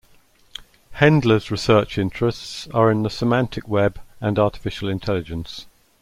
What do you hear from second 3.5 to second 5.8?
web and artificial intelligence.